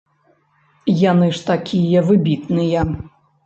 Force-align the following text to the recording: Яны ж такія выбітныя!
Яны 1.11 1.29
ж 1.37 1.45
такія 1.51 2.05
выбітныя! 2.11 2.91